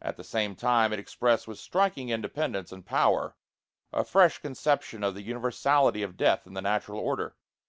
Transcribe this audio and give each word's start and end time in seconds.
At 0.00 0.16
the 0.16 0.22
same 0.22 0.54
time 0.54 0.92
it 0.92 1.00
expressed 1.00 1.48
with 1.48 1.58
striking 1.58 2.10
independence 2.10 2.70
and 2.70 2.86
power 2.86 3.34
a 3.92 4.04
fresh 4.04 4.38
conception 4.38 5.02
of 5.02 5.14
"the 5.14 5.22
universality 5.22 6.04
of 6.04 6.16
Death 6.16 6.46
in 6.46 6.54
the 6.54 6.62
natural 6.62 7.00
order." 7.00 7.34